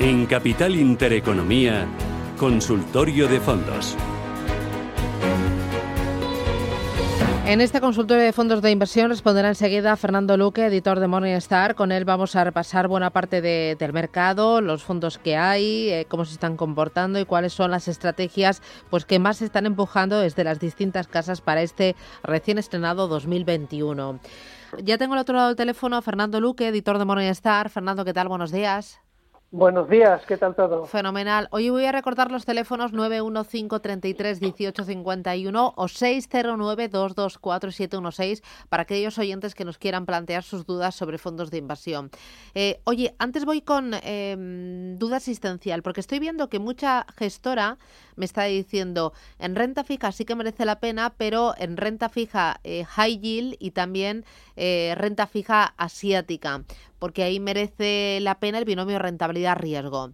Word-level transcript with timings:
En 0.00 0.26
Capital 0.26 0.76
Intereconomía, 0.76 1.88
Consultorio 2.38 3.26
de 3.26 3.40
Fondos. 3.40 3.96
En 7.46 7.60
este 7.60 7.80
consultorio 7.80 8.22
de 8.22 8.32
fondos 8.32 8.62
de 8.62 8.70
inversión 8.70 9.10
responderá 9.10 9.48
enseguida 9.48 9.96
Fernando 9.96 10.36
Luque, 10.36 10.66
editor 10.66 11.00
de 11.00 11.08
Morningstar. 11.08 11.74
Con 11.74 11.90
él 11.90 12.04
vamos 12.04 12.36
a 12.36 12.44
repasar 12.44 12.86
buena 12.86 13.10
parte 13.10 13.40
del 13.40 13.92
mercado, 13.92 14.60
los 14.60 14.84
fondos 14.84 15.18
que 15.18 15.36
hay, 15.36 15.88
eh, 15.88 16.06
cómo 16.08 16.24
se 16.24 16.34
están 16.34 16.56
comportando 16.56 17.18
y 17.18 17.24
cuáles 17.24 17.52
son 17.52 17.72
las 17.72 17.88
estrategias 17.88 18.62
pues, 18.90 19.04
que 19.04 19.18
más 19.18 19.38
se 19.38 19.46
están 19.46 19.66
empujando 19.66 20.20
desde 20.20 20.44
las 20.44 20.60
distintas 20.60 21.08
casas 21.08 21.40
para 21.40 21.62
este 21.62 21.96
recién 22.22 22.58
estrenado 22.58 23.08
2021. 23.08 24.20
Ya 24.80 24.96
tengo 24.96 25.14
al 25.14 25.20
otro 25.20 25.34
lado 25.34 25.48
del 25.48 25.56
teléfono 25.56 25.96
a 25.96 26.02
Fernando 26.02 26.40
Luque, 26.40 26.68
editor 26.68 26.98
de 26.98 27.04
Morningstar. 27.04 27.68
Fernando, 27.68 28.04
¿qué 28.04 28.12
tal? 28.12 28.28
Buenos 28.28 28.52
días. 28.52 29.00
Buenos 29.50 29.88
días, 29.88 30.26
¿qué 30.26 30.36
tal 30.36 30.54
todo? 30.54 30.84
Fenomenal. 30.84 31.48
Hoy 31.52 31.70
voy 31.70 31.86
a 31.86 31.90
recordar 31.90 32.30
los 32.30 32.44
teléfonos 32.44 32.92
915 32.92 33.80
33 33.80 34.42
1851 34.42 35.72
o 35.74 35.88
609 35.88 36.88
224 36.88 37.72
716 37.72 38.42
para 38.68 38.82
aquellos 38.82 39.16
oyentes 39.16 39.54
que 39.54 39.64
nos 39.64 39.78
quieran 39.78 40.04
plantear 40.04 40.42
sus 40.42 40.66
dudas 40.66 40.94
sobre 40.94 41.16
fondos 41.16 41.50
de 41.50 41.56
inversión. 41.56 42.10
Eh, 42.54 42.82
oye, 42.84 43.14
antes 43.18 43.46
voy 43.46 43.62
con 43.62 43.94
em, 44.02 44.98
duda 44.98 45.16
asistencial, 45.16 45.82
porque 45.82 46.00
estoy 46.00 46.18
viendo 46.18 46.50
que 46.50 46.58
mucha 46.58 47.06
gestora 47.16 47.78
me 48.16 48.26
está 48.26 48.44
diciendo 48.44 49.14
en 49.38 49.56
renta 49.56 49.82
fija 49.82 50.12
sí 50.12 50.26
que 50.26 50.34
merece 50.34 50.66
la 50.66 50.78
pena, 50.78 51.14
pero 51.16 51.54
en 51.56 51.78
renta 51.78 52.10
fija 52.10 52.60
eh, 52.64 52.84
high 52.84 53.18
yield 53.18 53.56
y 53.58 53.70
también 53.70 54.26
eh, 54.56 54.94
renta 54.98 55.26
fija 55.26 55.72
asiática 55.78 56.64
porque 56.98 57.22
ahí 57.22 57.40
merece 57.40 58.18
la 58.20 58.36
pena 58.36 58.58
el 58.58 58.64
binomio 58.64 58.98
rentabilidad-riesgo. 58.98 60.10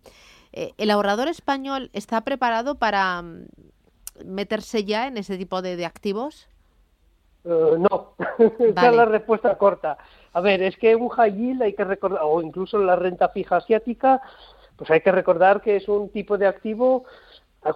Eh, 0.53 0.73
¿El 0.79 0.91
ahorrador 0.91 1.29
español 1.29 1.91
está 1.93 2.21
preparado 2.21 2.77
para 2.77 3.23
mm, 3.23 3.47
meterse 4.25 4.85
ya 4.85 5.07
en 5.07 5.17
ese 5.17 5.37
tipo 5.37 5.63
de, 5.63 5.85
activos? 5.85 6.49
Eh, 7.45 7.77
no, 7.79 8.15
esa 8.39 8.89
es 8.89 8.97
la 8.97 9.05
respuesta 9.05 9.57
corta. 9.59 9.99
A 10.33 10.41
ver, 10.41 10.63
es 10.63 10.77
que 10.77 10.95
un 10.97 11.09
high 11.09 11.35
yield 11.35 11.63
hay 11.63 11.75
que 11.75 11.85
recordar, 11.85 12.21
o 12.23 12.41
incluso 12.43 12.79
la 12.79 12.97
renta 12.97 13.29
fija 13.29 13.57
asiática, 13.57 14.21
pues 14.77 14.91
hay 14.91 15.01
que 15.01 15.13
recordar 15.13 15.61
que 15.61 15.77
es 15.77 15.89
un 15.89 16.09
tipo 16.11 16.39
de 16.39 16.47
activo 16.47 17.05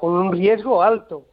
con 0.00 0.12
un 0.12 0.32
riesgo 0.32 0.82
alto 0.82 1.24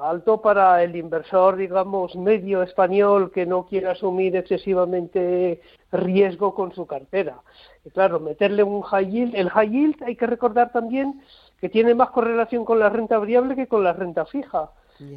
alto 0.00 0.40
para 0.40 0.82
el 0.82 0.96
inversor, 0.96 1.56
digamos, 1.56 2.14
medio 2.16 2.62
español 2.62 3.30
que 3.32 3.46
no 3.46 3.66
quiere 3.66 3.88
asumir 3.88 4.36
excesivamente 4.36 5.60
riesgo 5.92 6.54
con 6.54 6.74
su 6.74 6.86
cartera. 6.86 7.36
Y 7.84 7.90
claro, 7.90 8.20
meterle 8.20 8.62
un 8.62 8.82
high 8.82 9.10
yield, 9.10 9.34
el 9.34 9.50
high 9.50 9.70
yield 9.70 10.02
hay 10.02 10.16
que 10.16 10.26
recordar 10.26 10.72
también 10.72 11.22
que 11.60 11.68
tiene 11.68 11.94
más 11.94 12.10
correlación 12.10 12.64
con 12.64 12.78
la 12.78 12.88
renta 12.88 13.18
variable 13.18 13.56
que 13.56 13.66
con 13.66 13.84
la 13.84 13.92
renta 13.92 14.26
fija. 14.26 14.70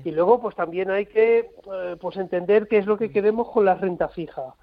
Y 0.03 0.09
luego, 0.09 0.39
pues 0.39 0.55
también 0.55 0.89
hay 0.89 1.05
que 1.05 1.39
eh, 1.39 1.95
pues 2.02 2.17
entender 2.17 2.67
qué 2.67 2.80
es 2.80 2.88
lo 2.88 2.97
que 2.97 3.11
queremos 3.11 3.49
con 3.52 3.64
la 3.66 3.75
renta 3.75 4.08
fija. 4.08 4.55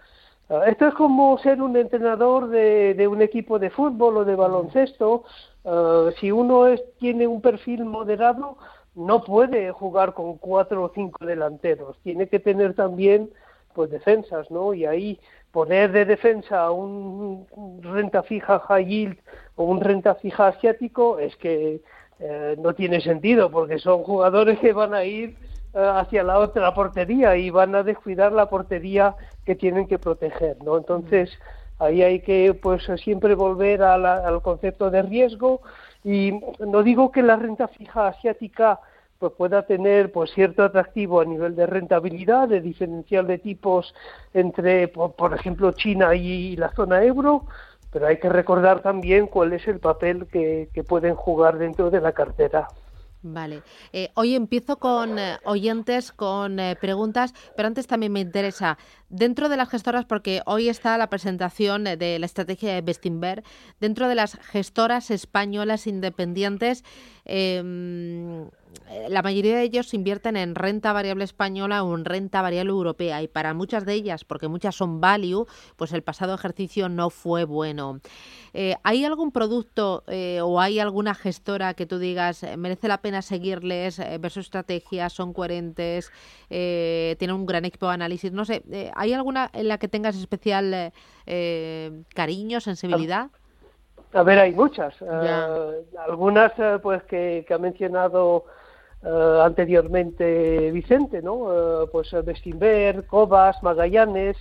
Ah, 0.50 0.62
esto 0.66 0.88
es 0.88 0.94
como 0.94 1.38
ser 1.38 1.62
un 1.62 1.76
entrenador 1.76 2.48
de, 2.48 2.94
de 2.94 3.06
un 3.06 3.22
equipo 3.22 3.58
de 3.58 3.70
fútbol 3.70 4.16
o 4.18 4.24
de 4.24 4.34
baloncesto. 4.34 5.22
Ah, 5.64 6.10
si 6.18 6.32
uno 6.32 6.66
es, 6.66 6.82
tiene 6.98 7.26
un 7.28 7.40
perfil 7.40 7.84
moderado, 7.84 8.58
no 8.94 9.24
puede 9.24 9.72
jugar 9.72 10.14
con 10.14 10.38
cuatro 10.38 10.84
o 10.84 10.92
cinco 10.94 11.24
delanteros, 11.24 11.98
tiene 12.02 12.28
que 12.28 12.38
tener 12.38 12.74
también 12.74 13.30
pues 13.74 13.90
defensas, 13.90 14.50
¿no? 14.50 14.72
Y 14.72 14.86
ahí 14.86 15.18
poner 15.50 15.90
de 15.92 16.04
defensa 16.04 16.62
a 16.62 16.70
un 16.70 17.46
renta 17.82 18.22
fija 18.22 18.60
high 18.60 18.86
yield 18.86 19.18
o 19.56 19.64
un 19.64 19.80
renta 19.80 20.14
fija 20.14 20.48
asiático 20.48 21.18
es 21.18 21.34
que 21.36 21.80
eh, 22.20 22.56
no 22.58 22.74
tiene 22.74 23.00
sentido 23.00 23.50
porque 23.50 23.78
son 23.78 24.04
jugadores 24.04 24.58
que 24.60 24.72
van 24.72 24.94
a 24.94 25.04
ir 25.04 25.36
eh, 25.74 25.78
hacia 25.78 26.22
la 26.22 26.38
otra 26.38 26.72
portería 26.72 27.36
y 27.36 27.50
van 27.50 27.74
a 27.74 27.82
descuidar 27.82 28.30
la 28.30 28.48
portería 28.48 29.16
que 29.44 29.56
tienen 29.56 29.88
que 29.88 29.98
proteger, 29.98 30.56
¿no? 30.62 30.78
Entonces 30.78 31.30
ahí 31.80 32.02
hay 32.02 32.20
que 32.20 32.54
pues 32.54 32.84
siempre 33.02 33.34
volver 33.34 33.82
al 33.82 34.40
concepto 34.42 34.90
de 34.90 35.02
riesgo 35.02 35.60
y 36.04 36.40
no 36.60 36.84
digo 36.84 37.10
que 37.10 37.22
la 37.22 37.34
renta 37.34 37.66
fija 37.66 38.06
asiática 38.06 38.78
pues 39.24 39.38
pueda 39.38 39.62
tener 39.62 40.12
pues 40.12 40.32
cierto 40.34 40.62
atractivo 40.62 41.22
a 41.22 41.24
nivel 41.24 41.56
de 41.56 41.64
rentabilidad, 41.64 42.46
de 42.46 42.60
diferencial 42.60 43.26
de 43.26 43.38
tipos 43.38 43.94
entre, 44.34 44.88
por, 44.88 45.32
ejemplo, 45.32 45.72
China 45.72 46.14
y 46.14 46.56
la 46.56 46.68
zona 46.74 47.02
euro, 47.02 47.46
pero 47.90 48.06
hay 48.06 48.18
que 48.18 48.28
recordar 48.28 48.82
también 48.82 49.26
cuál 49.26 49.54
es 49.54 49.66
el 49.66 49.80
papel 49.80 50.26
que 50.26 50.84
pueden 50.86 51.14
jugar 51.14 51.56
dentro 51.56 51.90
de 51.90 52.02
la 52.02 52.12
cartera. 52.12 52.68
Vale. 53.26 53.62
Eh, 53.94 54.10
hoy 54.16 54.34
empiezo 54.34 54.78
con 54.78 55.18
eh, 55.18 55.38
oyentes, 55.44 56.12
con 56.12 56.60
eh, 56.60 56.76
preguntas, 56.78 57.32
pero 57.56 57.68
antes 57.68 57.86
también 57.86 58.12
me 58.12 58.20
interesa, 58.20 58.76
dentro 59.08 59.48
de 59.48 59.56
las 59.56 59.70
gestoras, 59.70 60.04
porque 60.04 60.42
hoy 60.44 60.68
está 60.68 60.98
la 60.98 61.08
presentación 61.08 61.84
de 61.84 62.18
la 62.18 62.26
estrategia 62.26 62.74
de 62.74 62.82
Bestinver, 62.82 63.42
dentro 63.80 64.08
de 64.08 64.14
las 64.14 64.36
gestoras 64.50 65.10
españolas 65.10 65.86
independientes, 65.86 66.84
em, 67.24 68.50
la 69.08 69.22
mayoría 69.22 69.56
de 69.56 69.62
ellos 69.62 69.94
invierten 69.94 70.36
en 70.36 70.54
renta 70.54 70.92
variable 70.92 71.24
española 71.24 71.82
o 71.82 71.94
en 71.94 72.04
renta 72.04 72.42
variable 72.42 72.70
europea 72.70 73.22
y 73.22 73.28
para 73.28 73.54
muchas 73.54 73.84
de 73.84 73.94
ellas, 73.94 74.24
porque 74.24 74.48
muchas 74.48 74.74
son 74.74 75.00
value, 75.00 75.46
pues 75.76 75.92
el 75.92 76.02
pasado 76.02 76.34
ejercicio 76.34 76.88
no 76.88 77.10
fue 77.10 77.44
bueno. 77.44 78.00
Eh, 78.52 78.76
¿Hay 78.84 79.04
algún 79.04 79.32
producto 79.32 80.04
eh, 80.06 80.40
o 80.40 80.60
hay 80.60 80.78
alguna 80.78 81.14
gestora 81.14 81.74
que 81.74 81.86
tú 81.86 81.98
digas 81.98 82.42
eh, 82.44 82.56
merece 82.56 82.88
la 82.88 82.98
pena 82.98 83.20
seguirles, 83.20 83.98
ver 83.98 84.30
su 84.30 84.40
estrategia, 84.40 85.08
son 85.08 85.32
coherentes, 85.32 86.12
tienen 86.48 87.32
un 87.32 87.46
gran 87.46 87.64
equipo 87.64 87.88
de 87.88 87.94
análisis? 87.94 88.32
No 88.32 88.44
sé, 88.44 88.62
¿hay 88.94 89.12
alguna 89.12 89.50
en 89.52 89.68
la 89.68 89.78
que 89.78 89.88
tengas 89.88 90.16
especial 90.16 90.92
cariño, 92.14 92.60
sensibilidad? 92.60 93.30
A 94.12 94.22
ver, 94.22 94.38
hay 94.38 94.52
muchas. 94.52 94.94
algunas, 96.06 96.52
pues, 96.82 97.02
que, 97.04 97.44
que 97.46 97.54
ha 97.54 97.58
mencionado 97.58 98.44
anteriormente 99.04 100.70
Vicente, 100.70 101.22
¿no? 101.22 101.86
pues 101.92 102.10
Bestinver, 102.24 103.06
Cobas, 103.06 103.62
Magallanes, 103.62 104.36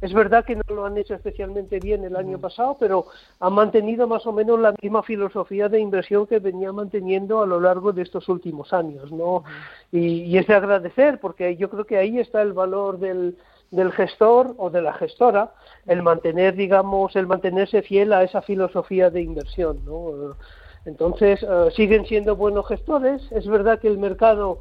es 0.00 0.14
verdad 0.14 0.44
que 0.46 0.56
no 0.56 0.62
lo 0.68 0.86
han 0.86 0.96
hecho 0.96 1.14
especialmente 1.14 1.78
bien 1.78 2.04
el 2.04 2.16
año 2.16 2.38
pasado, 2.38 2.76
pero 2.80 3.06
han 3.38 3.52
mantenido 3.52 4.06
más 4.06 4.26
o 4.26 4.32
menos 4.32 4.58
la 4.58 4.74
misma 4.80 5.02
filosofía 5.02 5.68
de 5.68 5.78
inversión 5.78 6.26
que 6.26 6.38
venía 6.38 6.72
manteniendo 6.72 7.42
a 7.42 7.46
lo 7.46 7.60
largo 7.60 7.92
de 7.92 8.02
estos 8.02 8.28
últimos 8.30 8.72
años, 8.72 9.12
¿no? 9.12 9.44
Y, 9.92 10.38
es 10.38 10.46
de 10.46 10.54
agradecer, 10.54 11.20
porque 11.20 11.56
yo 11.56 11.68
creo 11.68 11.84
que 11.84 11.98
ahí 11.98 12.18
está 12.18 12.40
el 12.40 12.54
valor 12.54 12.98
del, 12.98 13.36
del 13.70 13.92
gestor 13.92 14.54
o 14.56 14.70
de 14.70 14.80
la 14.80 14.94
gestora, 14.94 15.52
el 15.86 16.02
mantener, 16.02 16.54
digamos, 16.54 17.14
el 17.14 17.26
mantenerse 17.26 17.82
fiel 17.82 18.14
a 18.14 18.22
esa 18.22 18.40
filosofía 18.40 19.10
de 19.10 19.20
inversión, 19.20 19.84
¿no? 19.84 20.34
Entonces, 20.90 21.42
eh, 21.42 21.68
siguen 21.76 22.04
siendo 22.04 22.36
buenos 22.36 22.66
gestores. 22.66 23.22
Es 23.30 23.46
verdad 23.46 23.78
que 23.78 23.88
el 23.88 23.98
mercado 23.98 24.60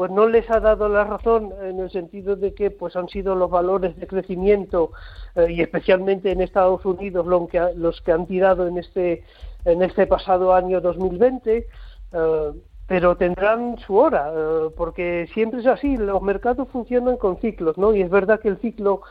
pues 0.00 0.10
no 0.10 0.26
les 0.26 0.50
ha 0.50 0.60
dado 0.60 0.88
la 0.88 1.04
razón 1.04 1.52
en 1.62 1.78
el 1.78 1.90
sentido 1.90 2.34
de 2.34 2.54
que 2.54 2.70
pues 2.70 2.96
han 2.96 3.06
sido 3.08 3.34
los 3.34 3.50
valores 3.50 3.94
de 3.96 4.06
crecimiento 4.06 4.92
eh, 5.34 5.48
y 5.50 5.60
especialmente 5.60 6.32
en 6.32 6.40
Estados 6.40 6.82
Unidos 6.86 7.26
los 7.26 8.00
que, 8.00 8.10
han 8.10 8.26
tirado 8.26 8.66
en 8.66 8.78
este 8.78 9.24
en 9.66 9.82
este 9.82 10.06
pasado 10.06 10.54
año 10.54 10.80
2020 10.80 11.66
eh, 12.12 12.52
pero 12.86 13.16
tendrán 13.18 13.76
su 13.86 13.94
hora 13.94 14.32
eh, 14.34 14.70
porque 14.74 15.28
siempre 15.34 15.60
es 15.60 15.66
así 15.66 15.98
los 15.98 16.22
mercados 16.22 16.68
funcionan 16.68 17.18
con 17.18 17.38
ciclos 17.38 17.76
no 17.76 17.94
y 17.94 18.00
es 18.00 18.08
verdad 18.08 18.40
que 18.40 18.48
el 18.48 18.58
ciclo 18.58 19.02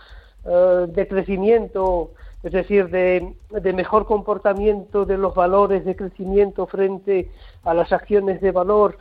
de 0.43 1.07
crecimiento 1.07 2.13
es 2.43 2.51
decir, 2.51 2.89
de, 2.89 3.35
de, 3.49 3.73
mejor 3.73 4.05
comportamiento 4.05 5.05
de 5.05 5.17
los 5.17 5.35
valores 5.35 5.83
de 5.83 5.95
crecimiento 5.95 6.67
frente 6.67 7.29
a 7.63 7.73
las 7.73 7.91
acciones 7.91 8.39
de 8.41 8.51
valor, 8.51 8.97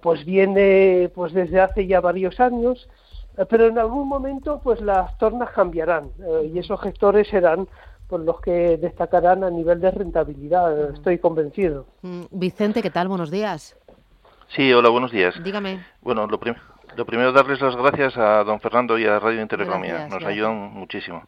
pues 0.00 0.24
viene 0.24 1.10
pues 1.14 1.32
desde 1.32 1.60
hace 1.60 1.86
ya 1.86 2.00
varios 2.00 2.40
años, 2.40 2.88
pero 3.48 3.66
en 3.66 3.78
algún 3.78 4.08
momento 4.08 4.60
pues 4.62 4.80
las 4.80 5.16
tornas 5.18 5.50
cambiarán 5.50 6.10
eh, 6.18 6.50
y 6.52 6.58
esos 6.58 6.80
gestores 6.80 7.28
serán 7.28 7.68
pues 8.08 8.24
los 8.24 8.40
que 8.40 8.76
destacarán 8.76 9.42
a 9.42 9.50
nivel 9.50 9.80
de 9.80 9.90
rentabilidad, 9.90 10.90
estoy 10.90 11.18
convencido. 11.18 11.86
Mm, 12.02 12.24
Vicente, 12.30 12.82
¿qué 12.82 12.90
tal? 12.90 13.08
Buenos 13.08 13.30
días. 13.30 13.74
Sí, 14.48 14.70
hola, 14.70 14.90
buenos 14.90 15.12
días. 15.12 15.34
Dígame. 15.42 15.82
Bueno, 16.02 16.26
lo, 16.26 16.38
lo 16.96 17.06
primero 17.06 17.32
darles 17.32 17.60
las 17.60 17.76
gracias 17.76 18.16
a 18.16 18.44
don 18.44 18.60
Fernando 18.60 18.98
y 18.98 19.06
a 19.06 19.18
Radio 19.18 19.40
Intereconomía, 19.40 20.06
nos 20.08 20.24
ayudan 20.24 20.72
muchísimo. 20.72 21.22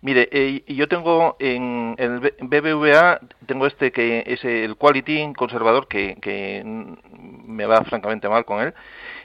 Mire, 0.00 0.28
eh, 0.30 0.62
yo 0.68 0.86
tengo 0.88 1.36
en 1.40 1.94
el 1.98 2.20
BBVA, 2.40 3.20
tengo 3.46 3.66
este 3.66 3.90
que 3.90 4.22
es 4.26 4.44
el 4.44 4.76
Quality 4.76 5.32
conservador, 5.34 5.88
que, 5.88 6.16
que 6.20 6.62
me 6.64 7.66
va 7.66 7.82
francamente 7.84 8.28
mal 8.28 8.44
con 8.44 8.60
él, 8.60 8.74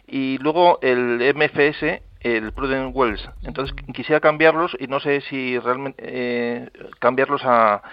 y 0.07 0.38
luego 0.39 0.80
el 0.81 1.33
MFS, 1.35 2.01
el 2.21 2.53
Prudent 2.53 2.95
Wells. 2.95 3.30
Entonces 3.44 3.75
quisiera 3.94 4.19
cambiarlos 4.19 4.75
y 4.80 4.88
no 4.88 5.00
sé 5.00 5.21
si 5.21 5.59
realmente 5.59 6.03
eh, 6.06 6.69
cambiarlos 7.00 7.41
a, 7.44 7.83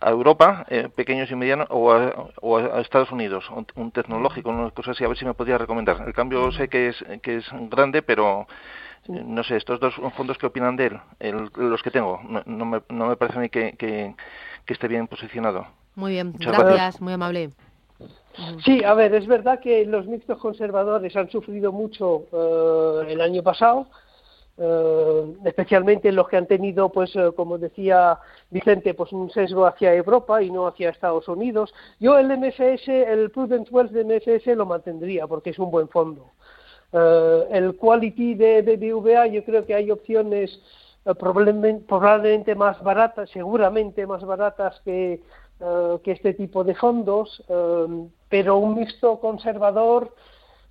a 0.00 0.10
Europa, 0.10 0.66
eh, 0.68 0.88
pequeños 0.94 1.30
y 1.30 1.36
medianos, 1.36 1.68
o 1.70 1.92
a, 1.92 2.80
Estados 2.80 3.10
Unidos, 3.10 3.44
un, 3.74 3.90
tecnológico, 3.90 4.50
una 4.50 4.70
cosa 4.70 4.92
así, 4.92 5.04
a 5.04 5.08
ver 5.08 5.16
si 5.16 5.24
me 5.24 5.34
podía 5.34 5.58
recomendar. 5.58 6.02
El 6.06 6.12
cambio 6.12 6.52
sé 6.52 6.68
que 6.68 6.88
es, 6.88 7.04
que 7.22 7.36
es 7.36 7.46
grande, 7.70 8.02
pero 8.02 8.46
eh, 9.08 9.22
no 9.24 9.42
sé, 9.44 9.56
estos 9.56 9.80
dos 9.80 9.94
fondos 10.16 10.38
que 10.38 10.46
opinan 10.46 10.76
de 10.76 10.98
él, 11.20 11.50
los 11.56 11.82
que 11.82 11.90
tengo, 11.90 12.20
no, 12.46 12.64
me, 12.64 12.82
no 12.88 13.06
me 13.06 13.16
parece 13.16 13.38
a 13.38 13.42
mí 13.42 13.48
que, 13.48 13.74
que, 13.76 14.14
esté 14.66 14.88
bien 14.88 15.06
posicionado. 15.06 15.66
Muy 15.94 16.12
bien, 16.12 16.34
gracias, 16.38 17.00
muy 17.00 17.12
amable. 17.12 17.50
Sí, 18.64 18.84
a 18.84 18.92
ver, 18.92 19.14
es 19.14 19.26
verdad 19.26 19.60
que 19.60 19.86
los 19.86 20.06
mixtos 20.06 20.38
conservadores 20.38 21.16
han 21.16 21.30
sufrido 21.30 21.72
mucho 21.72 22.24
eh, 22.32 23.12
el 23.12 23.20
año 23.22 23.42
pasado, 23.42 23.86
eh, 24.58 25.34
especialmente 25.44 26.10
los 26.12 26.28
que 26.28 26.38
han 26.38 26.46
tenido, 26.46 26.88
pues, 26.88 27.14
eh, 27.14 27.30
como 27.36 27.58
decía 27.58 28.18
Vicente, 28.50 28.94
pues 28.94 29.12
un 29.12 29.30
sesgo 29.30 29.66
hacia 29.66 29.94
Europa 29.94 30.42
y 30.42 30.50
no 30.50 30.66
hacia 30.66 30.88
Estados 30.88 31.28
Unidos. 31.28 31.74
Yo 32.00 32.18
el 32.18 32.28
MFS, 32.30 32.88
el 32.88 33.30
Prudent 33.30 33.68
Wealth 33.70 33.90
de 33.90 34.04
MFS 34.04 34.46
lo 34.56 34.64
mantendría 34.64 35.26
porque 35.26 35.50
es 35.50 35.58
un 35.58 35.70
buen 35.70 35.88
fondo. 35.88 36.30
Eh, 36.92 37.48
el 37.50 37.76
Quality 37.76 38.34
de 38.34 38.62
BBVA, 38.62 39.26
yo 39.26 39.44
creo 39.44 39.66
que 39.66 39.74
hay 39.74 39.90
opciones 39.90 40.58
probablemente, 41.18 42.54
más 42.56 42.82
baratas, 42.82 43.30
seguramente 43.30 44.06
más 44.08 44.24
baratas 44.24 44.80
que, 44.84 45.20
que 46.02 46.10
este 46.10 46.34
tipo 46.34 46.64
de 46.64 46.74
fondos, 46.74 47.44
pero 48.28 48.56
un 48.56 48.74
mixto 48.74 49.20
conservador 49.20 50.12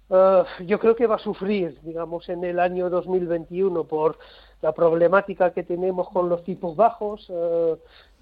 eh, 0.10 0.44
yo 0.66 0.80
creo 0.80 0.96
que 0.96 1.08
va 1.08 1.16
a 1.16 1.20
sufrir, 1.20 1.80
digamos, 1.82 2.30
en 2.30 2.44
el 2.44 2.60
año 2.60 2.90
2021 2.90 3.86
por 3.86 4.18
la 4.62 4.72
problemática 4.74 5.52
que 5.52 5.64
tenemos 5.64 6.10
con 6.10 6.30
los 6.30 6.44
tipos 6.44 6.76
bajos. 6.76 7.28
Eh, 7.30 7.76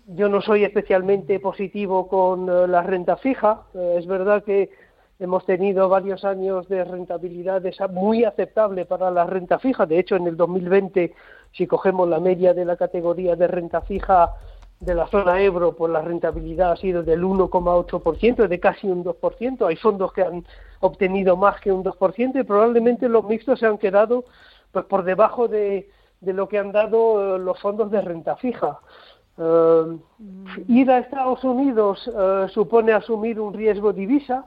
yo 0.07 0.30
no 0.30 0.41
soy 0.41 0.63
especialmente 0.63 1.39
positivo 1.39 2.07
con 2.07 2.50
eh, 2.50 2.68
la 2.68 2.83
renta 2.83 3.18
fija. 3.18 3.63
es 3.74 4.06
verdad 4.07 4.44
que 4.44 4.69
hemos 5.19 5.45
tenido 5.45 5.88
varios 5.89 6.25
años 6.25 6.68
de 6.68 6.83
rentabilidad 6.83 7.62
muy 7.91 8.25
aceptable 8.25 8.86
para 8.86 9.12
la 9.12 9.25
renta 9.25 9.59
fija. 9.59 9.86
De 9.86 10.00
hecho, 10.00 10.15
en 10.15 10.27
el 10.27 10.36
2020, 10.36 11.13
si 11.51 11.68
cogemos 11.68 12.09
la 12.09 12.19
media 12.19 12.53
de 12.53 12.65
la 12.65 12.75
categoría 12.75 13.36
de 13.36 13.47
renta 13.47 13.81
fija, 13.81 14.33
de 14.83 14.95
la 14.95 15.07
zona 15.07 15.41
euro, 15.41 15.74
pues 15.75 15.91
la 15.91 16.01
rentabilidad 16.01 16.71
ha 16.71 16.75
sido 16.77 17.03
del 17.03 17.24
1,8%, 17.24 18.47
de 18.47 18.59
casi 18.59 18.88
un 18.88 19.03
2%. 19.03 19.68
Hay 19.68 19.75
fondos 19.77 20.12
que 20.13 20.24
han 20.24 20.45
obtenido 20.80 21.38
más 21.38 21.62
que 21.62 21.71
un 21.71 21.83
2% 21.83 22.39
y 22.39 22.44
probablemente 22.44 23.07
los 23.07 23.24
mixtos 23.25 23.59
se 23.59 23.65
han 23.65 23.77
quedado 23.77 24.25
pues 24.71 24.85
por 24.85 25.03
debajo 25.03 25.47
de, 25.47 25.89
de 26.24 26.33
lo 26.33 26.47
que 26.47 26.57
han 26.57 26.71
dado 26.71 27.35
eh, 27.35 27.39
los 27.39 27.59
fondos 27.59 27.91
de 27.91 28.01
renta 28.01 28.35
fija. 28.38 28.80
Eh, 29.38 29.97
ir 30.68 30.91
a 30.91 31.00
Estados 31.00 31.44
Unidos 31.44 32.09
eh, 32.13 32.47
supone 32.50 32.94
asumir 32.94 33.39
un 33.39 33.53
riesgo 33.53 33.94
divisa. 33.94 34.45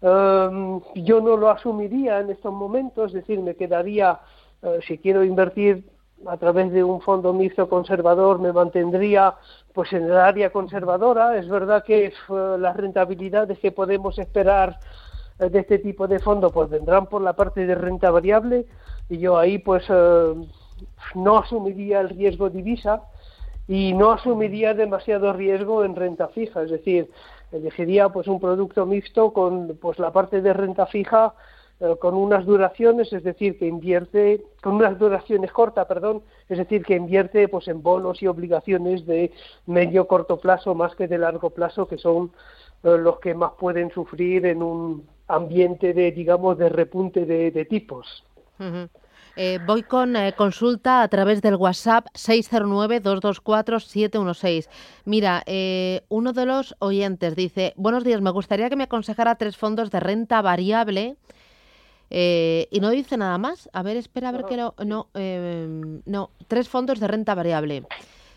yo 0.00 1.20
no 1.20 1.36
lo 1.36 1.50
asumiría 1.50 2.20
en 2.20 2.30
estos 2.30 2.52
momentos, 2.52 3.08
es 3.08 3.14
decir, 3.14 3.40
me 3.40 3.56
quedaría, 3.56 4.20
si 4.86 4.98
quiero 4.98 5.24
invertir 5.24 5.84
a 6.26 6.36
través 6.36 6.72
de 6.72 6.82
un 6.82 7.00
fondo 7.00 7.32
mixto 7.32 7.68
conservador 7.68 8.38
me 8.40 8.52
mantendría 8.52 9.34
pues 9.72 9.92
en 9.92 10.04
el 10.04 10.16
área 10.16 10.50
conservadora. 10.50 11.36
Es 11.36 11.48
verdad 11.48 11.84
que 11.84 12.06
eh, 12.06 12.12
las 12.58 12.76
rentabilidades 12.76 13.58
que 13.58 13.72
podemos 13.72 14.18
esperar 14.18 14.78
eh, 15.38 15.48
de 15.48 15.60
este 15.60 15.78
tipo 15.78 16.08
de 16.08 16.18
fondo 16.18 16.50
pues 16.50 16.68
vendrán 16.68 17.06
por 17.06 17.22
la 17.22 17.34
parte 17.34 17.66
de 17.66 17.74
renta 17.74 18.10
variable 18.10 18.66
y 19.08 19.18
yo 19.18 19.38
ahí 19.38 19.58
pues 19.58 19.84
eh, 19.88 20.34
no 21.14 21.38
asumiría 21.38 22.00
el 22.00 22.10
riesgo 22.10 22.50
divisa 22.50 23.02
y 23.66 23.92
no 23.92 24.12
asumiría 24.12 24.74
demasiado 24.74 25.32
riesgo 25.32 25.84
en 25.84 25.94
renta 25.94 26.28
fija, 26.28 26.62
es 26.62 26.70
decir, 26.70 27.10
elegiría 27.52 28.08
pues 28.08 28.26
un 28.26 28.40
producto 28.40 28.86
mixto 28.86 29.32
con 29.32 29.76
pues 29.80 29.98
la 29.98 30.10
parte 30.10 30.40
de 30.40 30.54
renta 30.54 30.86
fija 30.86 31.34
con 32.00 32.14
unas 32.14 32.44
duraciones, 32.44 33.12
es 33.12 33.22
decir, 33.22 33.56
que 33.56 33.66
invierte, 33.66 34.42
con 34.62 34.74
unas 34.74 34.98
duraciones 34.98 35.52
cortas, 35.52 35.86
perdón, 35.86 36.22
es 36.48 36.58
decir, 36.58 36.84
que 36.84 36.96
invierte 36.96 37.46
pues 37.46 37.68
en 37.68 37.82
bonos 37.82 38.20
y 38.20 38.26
obligaciones 38.26 39.06
de 39.06 39.30
medio 39.66 40.08
corto 40.08 40.40
plazo 40.40 40.74
más 40.74 40.96
que 40.96 41.06
de 41.06 41.18
largo 41.18 41.50
plazo, 41.50 41.86
que 41.86 41.96
son 41.96 42.32
eh, 42.82 42.96
los 42.98 43.20
que 43.20 43.32
más 43.34 43.52
pueden 43.58 43.92
sufrir 43.92 44.44
en 44.46 44.60
un 44.60 45.06
ambiente 45.28 45.94
de, 45.94 46.10
digamos, 46.10 46.58
de 46.58 46.68
repunte 46.68 47.24
de, 47.26 47.64
tipos. 47.66 48.24
Eh, 49.36 49.60
voy 49.64 49.84
con 49.84 50.16
consulta 50.36 51.02
a 51.02 51.08
través 51.08 51.40
del 51.42 51.54
WhatsApp 51.54 52.06
609-224-716. 52.14 54.68
Mira, 55.04 55.44
uno 56.08 56.32
de 56.32 56.44
los 56.44 56.74
oyentes 56.80 57.36
dice, 57.36 57.72
buenos 57.76 58.02
días, 58.02 58.20
me 58.20 58.30
gustaría 58.30 58.68
que 58.68 58.74
me 58.74 58.82
aconsejara 58.84 59.36
tres 59.36 59.56
fondos 59.56 59.92
de 59.92 60.00
renta 60.00 60.42
variable 60.42 61.18
eh, 62.10 62.68
y 62.70 62.80
no 62.80 62.90
dice 62.90 63.16
nada 63.16 63.38
más. 63.38 63.68
A 63.72 63.82
ver, 63.82 63.96
espera 63.96 64.30
a 64.30 64.32
ver 64.32 64.44
que 64.44 64.56
no. 64.56 64.74
No, 64.84 65.08
em, 65.14 66.02
no, 66.06 66.30
tres 66.46 66.68
fondos 66.68 67.00
de 67.00 67.08
renta 67.08 67.34
variable. 67.34 67.84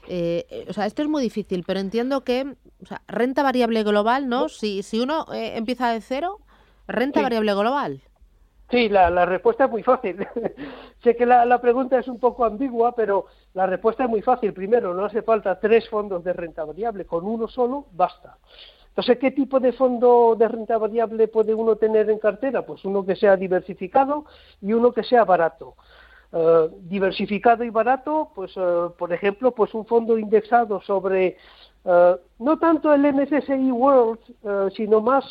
Eh, 0.08 0.46
eh, 0.50 0.66
o 0.68 0.74
sea, 0.74 0.86
esto 0.86 1.02
es 1.02 1.08
muy 1.08 1.22
difícil, 1.22 1.64
pero 1.66 1.80
entiendo 1.80 2.22
que 2.22 2.56
o 2.82 2.86
sea, 2.86 3.02
renta 3.08 3.44
variable 3.44 3.84
global, 3.84 4.28
¿no? 4.28 4.50
Si, 4.50 4.84
si 4.84 5.00
uno 5.00 5.26
empieza 5.32 5.92
de 5.92 6.02
cero, 6.02 6.40
renta 6.88 7.22
variable 7.22 7.54
global. 7.54 8.02
Sí, 8.70 8.88
la, 8.88 9.10
la, 9.10 9.26
respuesta 9.26 9.66
es 9.66 9.70
muy 9.70 9.84
fácil. 9.84 10.26
sé 11.04 11.16
que 11.16 11.26
la, 11.26 11.46
la, 11.46 11.60
pregunta 11.60 12.00
es 12.00 12.08
un 12.08 12.20
poco 12.20 12.46
ambigua, 12.46 12.96
pero 12.96 13.26
la 13.54 13.68
respuesta 13.68 14.06
es 14.06 14.10
muy 14.10 14.22
fácil. 14.22 14.54
Primero, 14.54 14.94
no 14.94 15.06
hace 15.06 15.22
falta 15.22 15.60
tres 15.60 15.90
fondos 15.90 16.24
de 16.24 16.32
renta 16.32 16.64
variable, 16.64 17.06
con 17.06 17.26
uno 17.26 17.50
solo 17.50 17.88
basta. 17.92 18.38
Entonces, 18.92 19.20
¿qué 19.20 19.32
tipo 19.32 19.60
de 19.62 19.72
fondo 19.72 20.36
de 20.38 20.50
renta 20.50 20.78
variable 20.78 21.30
puede 21.30 21.54
uno 21.54 21.78
tener 21.78 22.10
en 22.10 22.20
cartera? 22.20 22.66
Pues 22.66 22.84
uno 22.84 23.06
que 23.06 23.16
sea 23.16 23.38
diversificado 23.38 24.26
y 24.62 24.74
uno 24.74 24.92
que 24.92 25.04
sea 25.04 25.24
barato. 25.24 25.76
Eh, 26.34 26.70
diversificado 26.84 27.64
y 27.64 27.70
barato, 27.70 28.32
pues 28.36 28.52
eh, 28.56 28.88
por 28.98 29.12
ejemplo, 29.12 29.52
pues 29.52 29.74
un 29.74 29.86
fondo 29.86 30.18
indexado 30.18 30.82
sobre 30.82 31.38
eh, 31.84 32.16
no 32.40 32.58
tanto 32.58 32.94
el 32.94 33.02
MSCI 33.14 33.72
World, 33.72 34.72
sino 34.76 35.02
más 35.02 35.26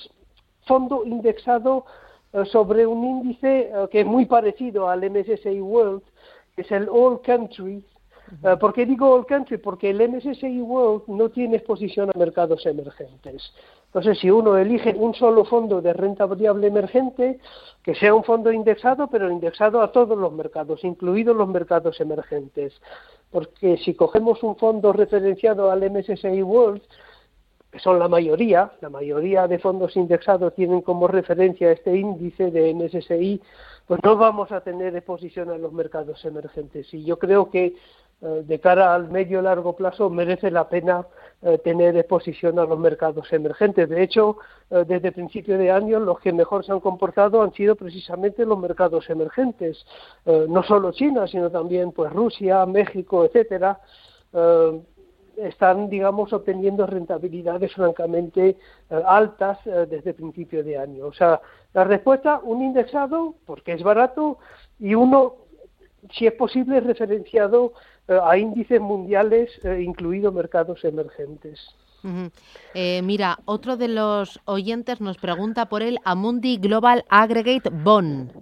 fondo 0.67 1.05
indexado 1.05 1.85
sobre 2.45 2.87
un 2.87 3.05
índice 3.05 3.73
que 3.91 4.01
es 4.01 4.07
muy 4.07 4.25
parecido 4.27 4.89
al 4.89 5.11
MSCI 5.11 5.61
World, 5.61 6.03
que 6.55 6.63
es 6.63 6.71
el 6.71 6.89
All 6.89 7.21
Country 7.23 7.85
eh, 8.43 8.57
¿Por 8.59 8.73
qué 8.73 8.87
digo 8.87 9.13
all 9.13 9.27
country? 9.27 9.59
Porque 9.59 9.91
el 9.91 10.09
MSCI 10.09 10.61
World 10.61 11.03
no 11.09 11.29
tiene 11.31 11.57
exposición 11.57 12.11
a 12.11 12.19
mercados 12.19 12.65
emergentes. 12.67 13.53
Entonces, 13.87 14.19
si 14.21 14.31
uno 14.31 14.57
elige 14.57 14.95
un 14.95 15.15
solo 15.15 15.45
fondo 15.45 15.83
de 15.83 15.93
renta 15.93 16.25
variable 16.25 16.69
emergente, 16.69 17.41
que 17.83 17.95
sea 17.95 18.15
un 18.15 18.23
fondo 18.23 18.53
indexado, 18.53 19.09
pero 19.09 19.31
indexado 19.31 19.83
a 19.83 19.91
todos 19.91 20.17
los 20.17 20.33
mercados, 20.33 20.85
incluidos 20.85 21.37
los 21.37 21.49
mercados 21.49 22.01
emergentes. 22.01 22.81
Porque 23.31 23.79
si 23.79 23.95
cogemos 23.95 24.43
un 24.43 24.57
fondo 24.57 24.93
referenciado 24.93 25.71
al 25.71 25.91
MSCI 25.91 26.43
World, 26.43 26.83
que 27.71 27.79
son 27.79 27.99
la 27.99 28.09
mayoría, 28.09 28.73
la 28.81 28.91
mayoría 28.91 29.47
de 29.47 29.59
fondos 29.59 29.97
indexados 29.97 30.55
tienen 30.55 30.83
como 30.83 31.07
referencia 31.07 31.71
este 31.71 31.97
índice 31.97 32.51
de 32.51 32.75
MSCI, 32.75 33.41
pues 33.87 34.01
no 34.05 34.17
vamos 34.17 34.53
a 34.53 34.61
tener 34.61 34.95
exposición 34.95 35.51
a 35.51 35.59
los 35.59 35.73
mercados 35.73 36.25
emergentes. 36.25 36.93
Y 36.95 37.05
yo 37.05 37.19
creo 37.19 37.51
que 37.51 37.75
de 38.21 38.61
cara 38.61 38.95
al 38.95 39.09
medio 39.09 39.41
largo 39.41 39.75
plazo 39.75 40.11
merece 40.11 40.51
la 40.51 40.69
pena 40.69 41.07
eh, 41.43 41.57
tener 41.57 41.97
exposición 41.97 42.59
a 42.59 42.67
los 42.67 42.79
mercados 42.79 43.33
emergentes. 43.33 43.89
De 43.89 44.03
hecho, 44.03 44.37
eh, 44.71 44.85
desde 44.87 45.11
principio 45.11 45.57
de 45.57 45.71
año 45.71 45.99
los 45.99 46.21
que 46.21 46.35
mejor 46.35 46.67
se 46.67 46.73
han 46.73 46.81
comportado 46.81 47.41
han 47.41 47.55
sido 47.55 47.77
precisamente 47.77 48.45
los 48.45 48.59
mercados 48.59 49.09
emergentes, 49.09 49.87
no 50.27 50.63
solo 50.63 50.93
China, 50.93 51.27
sino 51.27 51.51
también 51.51 51.93
pues 51.93 52.13
Rusia, 52.13 52.67
México, 52.67 53.25
etcétera. 53.25 53.81
están, 55.37 55.89
digamos, 55.89 56.31
obteniendo 56.35 56.87
rentabilidades 56.87 57.73
francamente 57.73 58.59
altas 58.91 59.59
desde 59.65 60.13
principio 60.13 60.63
de 60.63 60.77
año. 60.77 61.07
O 61.07 61.13
sea, 61.15 61.41
la 61.73 61.85
respuesta, 61.85 62.41
un 62.43 62.63
indexado, 62.63 63.35
porque 63.47 63.73
es 63.73 63.83
barato, 63.83 64.39
y 64.79 64.95
uno, 64.95 65.37
si 66.13 66.27
es 66.27 66.35
posible, 66.35 66.81
referenciado 66.81 67.73
eh, 67.73 67.75
a 68.09 68.37
índices 68.37 68.81
mundiales, 68.81 69.51
eh, 69.65 69.83
incluidos 69.83 70.33
mercados 70.35 70.85
emergentes. 70.85 71.75
Eh, 72.75 73.03
mira, 73.03 73.39
otro 73.45 73.77
de 73.77 73.89
los 73.89 74.41
oyentes 74.47 75.01
nos 75.01 75.19
pregunta 75.19 75.67
por 75.67 75.83
el 75.83 75.99
Amundi 76.05 76.57
Global 76.57 77.05
Aggregate 77.09 77.71
Bond. 77.71 78.33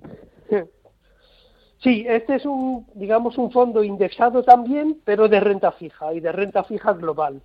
Sí, 1.81 2.05
este 2.09 2.37
es 2.37 2.45
un, 2.45 2.87
digamos, 2.95 3.39
un 3.39 3.53
fondo 3.53 3.85
indexado 3.85 4.43
también, 4.43 5.01
pero 5.05 5.29
de 5.29 5.39
renta 5.39 5.71
fija 5.73 6.13
y 6.13 6.21
de 6.21 6.33
renta 6.33 6.65
fija 6.65 6.93
global. 6.93 7.41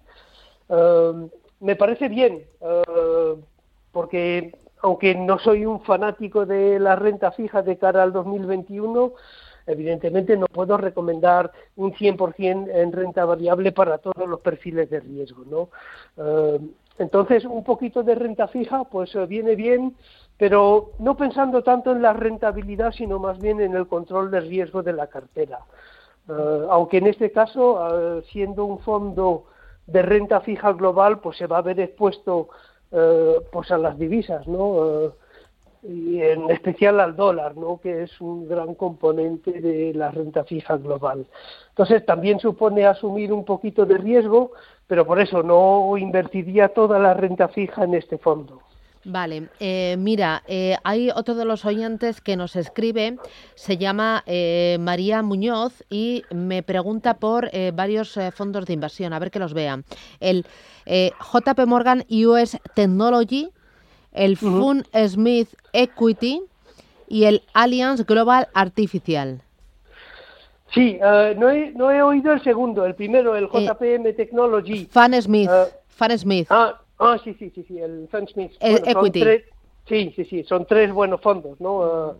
me 1.60 1.75
parece 1.75 2.10
bien, 2.10 2.43
porque 3.91 4.51
aunque 4.84 5.15
no 5.15 5.39
soy 5.39 5.65
un 5.65 5.82
fanático 5.82 6.46
de 6.46 6.77
la 6.77 6.96
renta 6.96 7.32
fija 7.32 7.62
de 7.62 7.77
cara 7.77 8.03
al 8.03 8.12
2021, 8.12 9.13
evidentemente 9.67 10.38
no 10.38 10.48
puedo 10.48 10.77
recomendar 10.77 11.51
un 11.75 11.93
100% 11.93 12.70
en 12.70 12.91
renta 12.91 13.25
variable 13.25 13.72
para 13.72 13.98
todos 13.98 14.27
los 14.27 14.39
perfiles 14.41 14.89
de 14.89 15.00
riesgo, 15.00 15.43
¿no? 15.46 15.70
Eh, 16.17 16.60
entonces, 17.00 17.46
un 17.46 17.63
poquito 17.63 18.03
de 18.03 18.15
renta 18.15 18.48
fija, 18.48 18.84
pues 18.84 19.15
eh, 19.15 19.25
viene 19.25 19.55
bien, 19.55 19.96
pero 20.38 20.91
no 21.00 21.17
pensando 21.17 21.63
tanto 21.63 21.91
en 21.91 22.01
la 22.01 22.13
rentabilidad, 22.13 22.91
sino 22.91 23.20
más 23.20 23.39
bien 23.39 23.62
en 23.62 23.75
el 23.75 23.88
control 23.88 24.29
de 24.29 24.41
riesgo 24.41 24.84
de 24.84 24.93
la 24.93 25.08
cartera. 25.08 25.60
Eh, 26.29 26.67
aunque 26.70 26.98
en 26.98 27.08
este 27.08 27.32
caso, 27.32 28.22
siendo 28.32 28.65
un 28.65 28.79
fondo 28.79 29.46
de 29.88 30.01
renta 30.01 30.41
fija 30.41 30.72
global, 30.74 31.20
pues 31.20 31.38
se 31.38 31.48
va 31.48 31.58
a 31.58 31.62
ver 31.62 31.79
expuesto 31.79 32.50
pues 33.51 33.72
a 33.72 33.77
las 33.79 33.98
divisas, 33.98 34.48
¿no? 34.48 35.13
Y 35.84 36.22
en 36.22 36.50
especial 36.50 37.00
al 37.00 37.16
dólar, 37.16 37.56
¿no? 37.58 37.80
que 37.82 38.04
es 38.04 38.22
un 38.22 38.48
gran 38.48 38.75
componente 38.75 39.52
de 39.52 39.94
la 39.94 40.12
renta 40.12 40.44
fija 40.44 40.78
global. 40.78 41.25
Entonces 41.70 42.06
también 42.06 42.40
supone 42.40 42.86
asumir 42.86 43.34
un 43.34 43.46
poquito 43.46 43.86
de 43.86 43.98
riesgo, 43.98 44.52
pero 44.88 45.06
por 45.06 45.20
eso 45.20 45.44
no 45.44 45.98
invertiría 45.98 46.70
toda 46.70 47.00
la 47.00 47.13
renta 47.13 47.48
fija 47.48 47.84
en 47.84 47.96
este 47.96 48.18
fondo. 48.18 48.62
Vale, 49.06 49.50
eh, 49.60 49.98
mira, 50.00 50.44
eh, 50.48 50.78
hay 50.86 51.10
otro 51.13 51.36
de 51.36 51.44
los 51.44 51.66
oyentes 51.66 52.22
que 52.22 52.38
nos 52.38 52.56
escribe, 52.56 53.18
se 53.54 53.78
llama 53.78 54.24
eh, 54.25 54.78
María 54.80 55.22
Muñoz 55.22 55.84
y 55.90 56.24
me 56.32 56.63
pregunta 56.63 57.16
por 57.16 57.52
varios 57.74 58.18
fondos 58.34 58.66
de 58.66 58.74
inversión, 58.74 59.12
a 59.12 59.20
ver 59.20 59.30
que 59.30 59.40
los 59.40 59.54
vean. 59.54 59.84
El 60.22 60.46
JP 60.86 61.66
Morgan 61.68 62.06
US 62.10 62.58
Technology, 62.75 63.52
el 64.13 64.38
Fund 64.38 64.86
Smith 65.08 65.50
Equity 65.74 66.41
y 67.08 67.25
el 67.25 67.43
Alliance 67.53 68.03
Global 68.03 68.48
Artificial. 68.53 69.41
Sí, 70.74 70.98
eh, 71.03 71.36
no, 71.38 71.50
he, 71.50 71.72
no, 71.72 71.91
he, 71.91 72.01
oído 72.01 72.34
el 72.34 72.41
segundo, 72.43 72.86
el 72.86 72.96
primero, 72.96 73.36
el 73.36 73.46
eh, 73.46 73.67
JPM 73.67 74.13
Technology. 74.15 74.86
Fan 74.86 75.22
Smith. 75.22 75.50
Uh, 75.50 76.17
Smith. 76.17 76.48
Ah, 76.50 76.82
ah, 76.98 77.17
sí, 77.24 77.36
sí, 77.38 77.51
sí, 77.53 77.63
sí, 77.67 77.77
el 77.79 78.08
Fan 78.10 78.27
Smith. 78.27 78.51
equity. 78.60 79.24
sí, 79.88 80.13
sí, 80.15 80.25
sí, 80.25 80.43
son 80.43 80.65
tres 80.65 80.91
buenos 80.91 81.22
fondos, 81.22 81.60
¿no? 81.60 82.17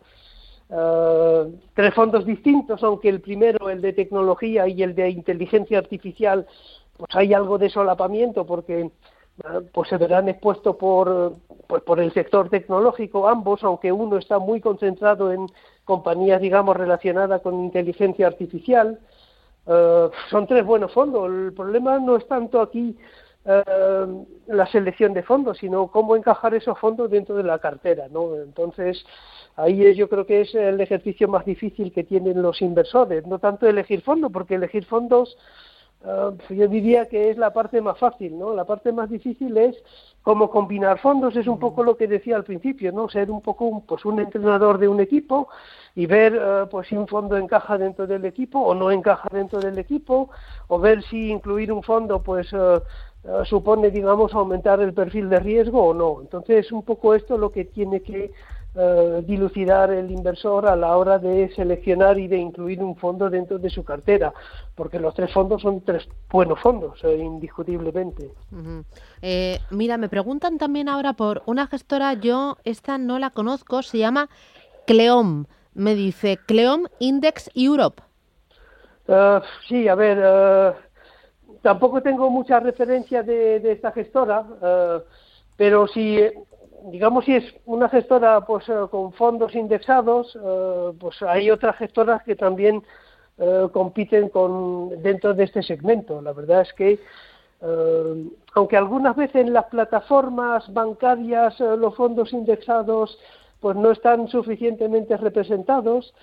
tres 1.76 1.94
fondos 1.94 2.26
distintos, 2.26 2.82
aunque 2.84 3.10
el 3.10 3.22
primero, 3.22 3.70
el 3.70 3.80
de 3.82 3.94
tecnología 3.94 4.68
y 4.68 4.82
el 4.82 4.96
de 4.96 5.10
inteligencia 5.10 5.78
artificial, 5.78 6.48
pues 6.98 7.16
hay 7.16 7.34
algo 7.34 7.60
de 7.60 7.70
solapamiento 7.70 8.46
porque 8.46 8.90
pues 9.72 9.90
se 9.90 9.98
verán 9.98 10.30
expuestos 10.30 10.76
por, 10.76 11.34
pues 11.68 11.82
por 11.84 12.00
el 12.00 12.14
sector 12.14 12.50
tecnológico 12.50 13.28
ambos, 13.28 13.64
aunque 13.64 13.92
uno 13.92 14.18
está 14.18 14.38
muy 14.40 14.62
concentrado 14.62 15.32
en 15.32 15.48
compañías, 15.86 16.40
digamos, 16.40 16.78
relacionadas 16.78 17.42
con 17.42 17.64
inteligencia 17.64 18.28
artificial. 18.28 19.00
Eh, 19.66 20.10
son 20.30 20.48
tres 20.48 20.66
buenos 20.66 20.92
fondos. 20.94 21.30
El 21.30 21.54
problema 21.54 21.98
no 22.00 22.16
es 22.16 22.28
tanto 22.28 22.62
aquí 22.62 22.96
eh, 23.46 23.64
la 24.48 24.68
selección 24.68 25.14
de 25.14 25.24
fondos, 25.24 25.58
sino 25.58 25.88
cómo 25.88 26.16
encajar 26.16 26.54
esos 26.54 26.78
fondos 26.80 27.10
dentro 27.10 27.36
de 27.36 27.44
la 27.44 27.60
cartera, 27.60 28.08
¿no? 28.10 28.36
Entonces, 28.36 29.04
ahí 29.56 29.94
yo 29.96 30.08
creo 30.10 30.26
que 30.26 30.42
es 30.42 30.54
el 30.56 30.80
ejercicio 30.80 31.28
más 31.28 31.44
difícil 31.44 31.92
que 31.92 32.04
tienen 32.04 32.42
los 32.42 32.62
inversores, 32.62 33.26
no 33.26 33.40
tanto 33.40 33.68
elegir 33.68 34.02
fondos, 34.02 34.32
porque 34.32 34.56
elegir 34.56 34.86
fondos 34.86 35.38
Ah, 36.06 36.32
yo 36.50 36.68
diría 36.68 37.08
que 37.08 37.30
es 37.30 37.38
la 37.38 37.54
parte 37.54 37.80
más 37.80 37.98
fácil, 37.98 38.38
¿no? 38.38 38.54
La 38.54 38.66
parte 38.66 38.92
más 38.92 39.10
difícil 39.10 39.56
es 39.58 39.76
cómo 40.22 40.50
combinar 40.50 41.00
fondos, 41.00 41.36
es 41.38 41.48
un 41.48 41.60
poco 41.60 41.84
lo 41.84 41.96
que 41.96 42.08
decía 42.08 42.36
al 42.36 42.44
principio, 42.44 42.92
¿no? 42.92 43.08
Ser 43.08 43.32
un 43.32 43.42
poco 43.42 43.66
un, 43.66 43.86
pues 43.86 44.04
un 44.04 44.20
entrenador 44.20 44.80
de 44.80 44.90
un 44.90 45.00
equipo 45.00 45.48
y 45.96 46.06
ver 46.06 46.38
ah, 46.42 46.68
pues 46.70 46.90
si 46.90 46.98
un 46.98 47.08
fondo 47.08 47.38
encaja 47.38 47.78
dentro 47.78 48.06
del 48.06 48.26
equipo 48.26 48.60
o 48.60 48.76
no 48.76 48.92
encaja 48.92 49.30
dentro 49.32 49.60
del 49.60 49.78
equipo, 49.80 50.30
o 50.68 50.78
ver 50.78 51.04
si 51.04 51.30
incluir 51.32 51.72
un 51.72 51.84
fondo 51.84 52.22
pues 52.22 52.54
ah, 52.54 52.82
supone, 53.46 53.90
digamos, 53.90 54.34
aumentar 54.34 54.82
el 54.82 54.94
perfil 54.94 55.30
de 55.30 55.40
riesgo 55.40 55.82
o 55.86 55.94
no. 55.94 56.20
Entonces, 56.22 56.66
es 56.66 56.72
un 56.74 56.84
poco 56.84 57.16
esto 57.16 57.38
lo 57.38 57.52
que 57.52 57.64
tiene 57.64 58.02
que 58.02 58.34
eh, 58.76 59.22
dilucidar 59.28 59.92
el 59.92 60.10
inversor 60.10 60.66
a 60.66 60.76
la 60.76 60.98
hora 60.98 61.20
de 61.20 61.54
seleccionar 61.54 62.18
y 62.18 62.28
de 62.28 62.38
incluir 62.38 62.82
un 62.82 62.96
fondo 62.96 63.30
dentro 63.30 63.60
de 63.60 63.70
su 63.70 63.84
cartera, 63.84 64.34
porque 64.74 64.98
los 64.98 65.14
tres 65.14 65.32
fondos 65.32 65.62
son 65.62 65.82
tres 65.82 66.08
buenos 66.28 66.60
fondos, 66.60 67.00
eh, 67.04 67.18
indiscutiblemente. 67.18 68.32
Eh, 69.22 69.60
mira, 69.70 69.98
me 69.98 70.10
preguntan 70.10 70.58
también 70.58 70.90
ahora 70.90 71.14
por 71.14 71.44
una 71.46 71.68
gestora, 71.68 72.16
yo 72.16 72.58
esta 72.64 72.98
no 72.98 73.20
la 73.20 73.30
conozco, 73.30 73.84
se 73.84 74.00
llama 74.00 74.28
Cleom, 74.88 75.46
me 75.76 75.94
dice 75.94 76.40
Cleom 76.44 76.86
Index 76.98 77.52
Europe. 77.54 78.02
sí, 79.68 79.88
a 79.88 79.94
ver, 79.94 80.76
tampoco 81.62 82.02
tengo 82.02 82.28
mucha 82.32 82.60
referencia 82.60 83.22
de, 83.22 83.60
de 83.60 83.72
esta 83.72 83.92
gestora, 83.92 84.48
pero 85.58 85.88
si 85.88 86.20
digamos, 86.92 87.26
si 87.26 87.36
es 87.36 87.56
una 87.66 87.90
gestora 87.90 88.42
pues 88.42 88.68
eh, 88.70 88.74
con 88.92 89.14
fondos 89.14 89.56
indexados, 89.56 90.36
eh, 90.36 90.92
pues 91.00 91.22
hay 91.22 91.50
otras 91.50 91.78
gestoras 91.78 92.24
que 92.24 92.36
también 92.36 92.84
eh, 93.38 93.68
compiten 93.72 94.30
con 94.30 95.02
dentro 95.02 95.34
de 95.34 95.46
este 95.46 95.64
segmento. 95.64 96.22
La 96.22 96.34
verdad 96.34 96.62
es 96.62 96.74
que 96.74 97.00
aunque 98.56 98.76
algunas 98.76 99.16
veces 99.16 99.38
en 99.38 99.54
las 99.54 99.64
plataformas 99.68 100.66
bancarias 100.74 101.58
los 101.62 101.96
fondos 101.96 102.34
indexados 102.34 103.18
pues 103.62 103.78
no 103.78 103.92
están 103.92 104.28
suficientemente 104.28 105.16
representados, 105.16 106.14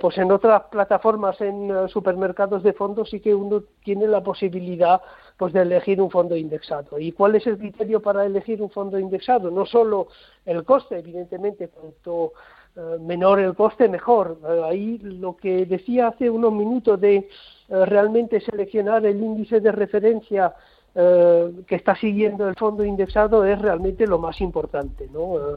pues 0.00 0.18
en 0.18 0.30
otras 0.30 0.64
plataformas 0.70 1.40
en 1.40 1.88
supermercados 1.88 2.62
de 2.62 2.74
fondos 2.74 3.08
sí 3.08 3.20
que 3.20 3.34
uno 3.34 3.62
tiene 3.82 4.06
la 4.06 4.22
posibilidad 4.22 5.00
pues 5.38 5.54
de 5.54 5.62
elegir 5.62 6.00
un 6.00 6.10
fondo 6.10 6.36
indexado. 6.36 6.98
¿Y 6.98 7.12
cuál 7.12 7.36
es 7.36 7.46
el 7.46 7.56
criterio 7.56 8.00
para 8.00 8.26
elegir 8.26 8.60
un 8.60 8.68
fondo 8.68 8.98
indexado? 8.98 9.50
No 9.50 9.64
solo 9.64 10.08
el 10.44 10.62
coste, 10.64 10.98
evidentemente, 10.98 11.68
cuanto 11.68 12.32
eh, 12.74 12.98
menor 13.00 13.38
el 13.38 13.54
coste, 13.54 13.88
mejor. 13.88 14.38
Eh, 14.48 14.62
ahí 14.64 14.98
lo 14.98 15.36
que 15.36 15.66
decía 15.66 16.08
hace 16.08 16.30
unos 16.30 16.52
minutos 16.52 16.98
de 17.00 17.16
eh, 17.16 17.28
realmente 17.68 18.40
seleccionar 18.40 19.04
el 19.04 19.22
índice 19.22 19.60
de 19.60 19.72
referencia 19.72 20.54
que 20.94 21.74
está 21.74 21.96
siguiendo 21.96 22.46
el 22.46 22.54
fondo 22.54 22.84
indexado 22.84 23.46
es 23.46 23.58
realmente 23.58 24.06
lo 24.06 24.18
más 24.18 24.42
importante, 24.42 25.08
¿no? 25.10 25.56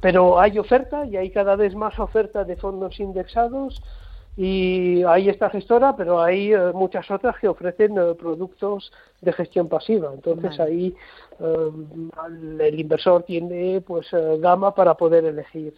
Pero 0.00 0.40
hay 0.40 0.58
oferta 0.58 1.04
y 1.06 1.16
hay 1.16 1.30
cada 1.30 1.56
vez 1.56 1.74
más 1.74 1.98
oferta 1.98 2.44
de 2.44 2.56
fondos 2.56 2.98
indexados 2.98 3.82
y 4.36 5.04
hay 5.04 5.28
esta 5.28 5.48
gestora, 5.48 5.94
pero 5.96 6.20
hay 6.20 6.52
eh, 6.52 6.72
muchas 6.74 7.08
otras 7.08 7.38
que 7.38 7.46
ofrecen 7.46 7.96
eh, 7.96 8.14
productos 8.18 8.92
de 9.20 9.32
gestión 9.32 9.68
pasiva. 9.68 10.10
Entonces 10.12 10.58
ahí 10.58 10.94
eh, 11.38 11.70
el 12.60 12.80
inversor 12.80 13.22
tiene 13.22 13.80
pues 13.80 14.08
gama 14.40 14.74
para 14.74 14.94
poder 14.94 15.24
elegir. 15.24 15.74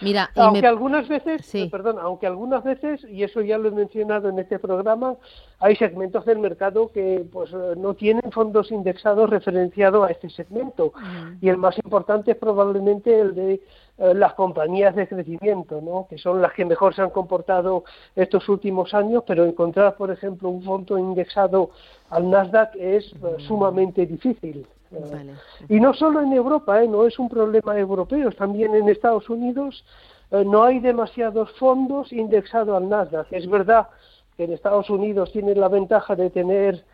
Mira, 0.00 0.30
aunque 0.34 0.66
algunas 0.66 1.06
veces, 1.06 1.48
perdón, 1.70 1.98
aunque 2.00 2.26
algunas 2.26 2.64
veces 2.64 3.04
y 3.04 3.22
eso 3.22 3.42
ya 3.42 3.58
lo 3.58 3.68
he 3.68 3.72
mencionado 3.72 4.30
en 4.30 4.38
este 4.38 4.58
programa, 4.58 5.14
hay 5.60 5.76
segmentos 5.76 6.24
del 6.24 6.38
mercado 6.38 6.90
que 6.90 7.24
pues 7.30 7.52
no 7.52 7.94
tienen 7.94 8.32
fondos 8.32 8.72
indexados 8.72 9.30
referenciados 9.30 10.08
a 10.08 10.10
este 10.10 10.30
segmento. 10.30 10.92
Y 11.40 11.48
el 11.48 11.58
más 11.58 11.76
importante 11.78 12.32
es 12.32 12.36
probablemente 12.36 13.20
el 13.20 13.34
de 13.34 13.52
eh, 13.54 13.60
las 13.98 14.34
compañías 14.34 14.94
de 14.94 15.08
crecimiento, 15.08 15.80
¿no? 15.80 16.06
que 16.08 16.18
son 16.18 16.42
las 16.42 16.52
que 16.52 16.64
mejor 16.64 16.94
se 16.94 17.00
han 17.00 17.10
comportado 17.10 17.84
estos 18.14 18.46
últimos 18.48 18.92
años, 18.92 19.24
pero 19.26 19.44
encontrar, 19.44 19.96
por 19.96 20.10
ejemplo, 20.10 20.50
un 20.50 20.62
fondo 20.62 20.98
indexado 20.98 21.70
al 22.10 22.28
Nasdaq 22.28 22.76
es 22.76 23.10
eh, 23.12 23.36
sumamente 23.38 24.04
difícil. 24.04 24.66
Eh, 24.92 25.34
y 25.68 25.80
no 25.80 25.94
solo 25.94 26.20
en 26.20 26.32
Europa, 26.32 26.80
no 26.82 27.06
es 27.06 27.18
un 27.18 27.28
problema 27.28 27.78
europeo, 27.78 28.30
también 28.32 28.74
en 28.74 28.88
Estados 28.88 29.28
Unidos 29.30 29.84
no 30.28 30.64
hay 30.64 30.80
demasiados 30.80 31.52
fondos 31.52 32.12
indexados 32.12 32.76
al 32.76 32.88
Nasdaq. 32.88 33.28
Es 33.30 33.48
verdad 33.48 33.86
que 34.36 34.44
en 34.44 34.52
Estados 34.52 34.90
Unidos 34.90 35.30
tienen 35.30 35.60
la 35.60 35.68
ventaja 35.68 36.16
de 36.16 36.30
tener 36.30 36.84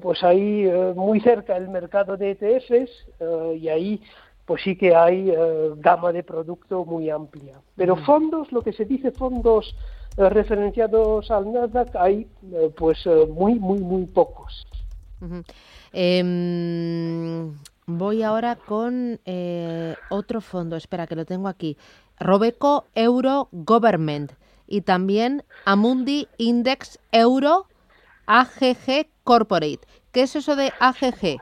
pues 0.00 0.22
ahí 0.22 0.70
muy 0.94 1.20
cerca 1.20 1.56
el 1.56 1.68
mercado 1.68 2.16
de 2.16 2.30
ETFs 2.30 3.08
y 3.60 3.68
ahí 3.68 4.00
pues 4.46 4.62
sí 4.62 4.76
que 4.76 4.94
hay 4.94 5.28
eh, 5.30 5.72
gama 5.76 6.12
de 6.12 6.22
producto 6.22 6.84
muy 6.84 7.10
amplia. 7.10 7.60
Pero 7.74 7.96
fondos, 7.96 8.50
lo 8.52 8.62
que 8.62 8.72
se 8.72 8.84
dice 8.84 9.10
fondos 9.10 9.76
eh, 10.16 10.28
referenciados 10.30 11.30
al 11.30 11.52
Nasdaq, 11.52 11.94
hay 11.96 12.28
eh, 12.52 12.70
pues 12.76 13.04
muy, 13.28 13.56
muy, 13.56 13.80
muy 13.80 14.06
pocos. 14.06 14.64
Em, 15.92 17.56
voy 17.86 18.22
ahora 18.22 18.54
con 18.54 19.18
otro 20.10 20.40
fondo, 20.40 20.76
espera 20.76 21.06
que 21.08 21.16
lo 21.16 21.24
tengo 21.24 21.48
aquí. 21.48 21.76
Robeco 22.20 22.86
Euro 22.94 23.48
Government 23.50 24.32
y 24.68 24.82
también 24.82 25.42
Amundi 25.64 26.28
Index 26.38 26.98
Euro 27.10 27.66
AGG 28.26 29.08
Corporate. 29.24 29.80
¿Qué 30.12 30.22
es 30.22 30.36
eso 30.36 30.54
de 30.54 30.72
AGG? 30.78 31.40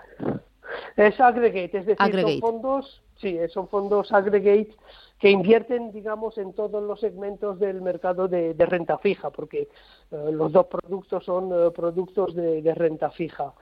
Es 0.97 1.19
aggregate, 1.21 1.79
es 1.79 1.87
decir, 1.87 2.21
son 2.21 2.41
fondos, 2.41 3.03
sí, 3.17 3.39
son 3.49 3.69
fondos 3.69 4.13
aggregate 4.13 4.75
que 5.19 5.31
invierten, 5.31 5.91
digamos, 5.91 6.37
en 6.39 6.53
todos 6.53 6.83
los 6.83 7.01
segmentos 7.01 7.59
del 7.59 7.81
mercado 7.81 8.29
de, 8.29 8.55
renta 8.59 8.99
fija, 8.99 9.31
porque 9.31 9.69
eh, 10.11 10.31
los 10.33 10.53
dos 10.53 10.67
productos 10.67 11.25
son 11.25 11.51
eh, 11.51 11.71
productos 11.71 12.35
de, 12.35 12.75
renta 12.75 13.11
fija. 13.11 13.55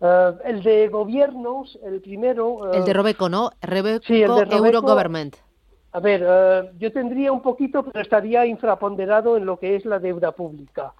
Eh, 0.00 0.32
el 0.44 0.62
de 0.62 0.88
gobiernos, 0.88 1.78
el 1.84 2.00
primero... 2.00 2.72
el 2.72 2.84
de 2.84 2.92
Robeco, 2.92 3.28
¿no? 3.28 3.50
Robeco, 3.62 4.04
sí, 4.04 4.22
el 4.22 4.34
de 4.48 4.56
Euro 4.56 4.82
Government. 4.82 5.36
A 5.92 6.00
ver, 6.00 6.72
yo 6.78 6.92
tendría 6.92 7.32
un 7.32 7.40
poquito, 7.40 7.82
pero 7.82 8.02
estaría 8.02 8.44
infraponderado 8.44 9.36
en 9.36 9.46
lo 9.46 9.58
que 9.58 9.76
es 9.76 9.86
la 9.86 9.98
deuda 9.98 10.32
pública. 10.32 10.92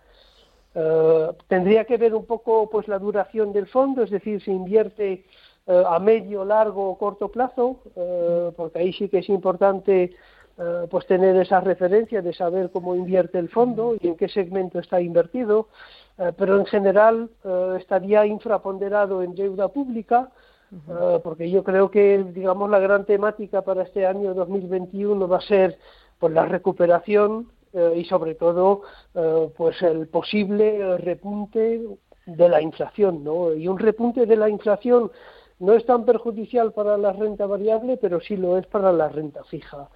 tendría 1.49 1.85
que 1.85 1.97
ver 1.97 2.15
un 2.15 2.25
poco 2.25 2.71
pues 2.71 2.87
la 2.89 2.99
duración 2.99 3.53
del 3.53 3.67
fondo, 3.67 4.05
es 4.05 4.11
decir, 4.11 4.41
si 4.41 4.53
invierte 4.53 5.25
eh, 5.69 5.83
a 5.85 5.99
medio, 5.99 6.45
largo 6.45 6.91
o 6.91 6.97
corto 6.97 7.29
plazo, 7.29 7.81
eh, 7.97 8.53
porque 8.57 8.79
ahí 8.79 8.93
sí 8.93 9.09
que 9.09 9.19
es 9.19 9.29
importante 9.29 10.15
eh, 10.59 10.87
pues 10.89 11.07
tener 11.09 11.35
esa 11.35 11.59
referencia 11.59 12.23
de 12.23 12.33
saber 12.33 12.71
cómo 12.71 12.95
invierte 12.95 13.41
el 13.41 13.49
fondo 13.49 13.97
y 14.01 14.07
en 14.07 14.17
qué 14.17 14.29
segmento 14.29 14.79
está 14.79 15.01
invertido, 15.01 15.67
pero 16.39 16.57
en 16.57 16.65
general 16.65 17.29
estaría 17.79 18.25
infraponderado 18.25 19.23
en 19.23 19.35
deuda 19.35 19.69
pública, 19.69 20.31
porque 21.23 21.51
yo 21.51 21.63
creo 21.63 21.91
que 21.91 22.25
digamos 22.33 22.71
la 22.71 22.79
gran 22.79 23.05
temática 23.05 23.61
para 23.61 23.83
este 23.83 24.07
año 24.07 24.33
2021 24.33 25.29
va 25.29 25.37
a 25.37 25.41
ser 25.43 25.79
pues 26.19 26.33
la 26.33 26.47
recuperación 26.47 27.51
y 27.95 28.05
sobre 28.07 28.35
todo 28.35 28.81
pues 29.59 29.83
el 29.83 30.09
posible 30.09 30.97
repunte 30.97 31.83
de 32.25 32.49
la 32.49 32.63
inflación, 32.63 33.23
¿no? 33.23 33.53
Y 33.53 33.69
un 33.69 33.79
repunte 33.79 34.25
de 34.25 34.37
la 34.37 34.49
inflación 34.49 35.11
no 35.59 35.73
es 35.73 35.87
tan 35.87 36.05
perjudicial 36.05 36.73
para 36.73 36.97
la 36.99 37.13
renta 37.13 37.47
variable, 37.47 37.97
pero 37.97 38.21
sí 38.21 38.37
lo 38.37 38.59
es 38.59 38.67
para 38.67 38.93
la 38.93 39.09
renta 39.09 39.43
fija. 39.45 39.89